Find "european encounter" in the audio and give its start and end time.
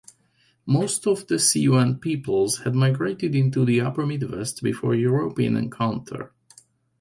4.95-6.33